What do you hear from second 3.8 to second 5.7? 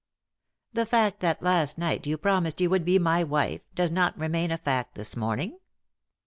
not remain a fact this morning